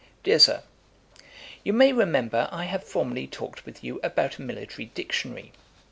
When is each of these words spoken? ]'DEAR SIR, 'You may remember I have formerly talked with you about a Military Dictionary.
]'DEAR 0.23 0.39
SIR, 0.39 0.63
'You 1.63 1.73
may 1.73 1.93
remember 1.93 2.49
I 2.51 2.63
have 2.65 2.83
formerly 2.83 3.27
talked 3.27 3.67
with 3.67 3.83
you 3.83 3.99
about 4.01 4.39
a 4.39 4.41
Military 4.41 4.85
Dictionary. 4.87 5.51